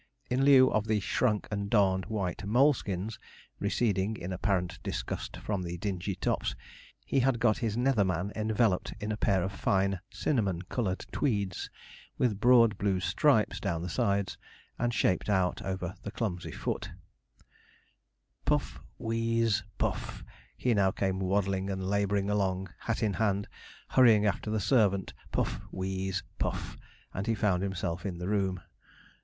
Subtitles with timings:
[0.31, 3.19] In lieu of the shrunk and darned white moleskins,
[3.59, 6.55] receding in apparent disgust from the dingy tops,
[7.05, 11.69] he had got his nether man enveloped in a pair of fine cinnamon coloured tweeds,
[12.17, 14.39] with broad blue stripes down the sides,
[14.79, 16.89] and shaped out over the clumsy foot.
[18.47, 18.49] [Illustration: MR.
[18.49, 18.73] JOGGLEBURY INTRODUCING HIMSELF TO MR.
[18.73, 20.23] SPONGE] Puff, wheeze, puff,
[20.57, 23.47] he now came waddling and labouring along, hat in hand,
[23.89, 26.75] hurrying after the servant; puff, wheeze, puff,
[27.13, 28.61] and he found himself in the room.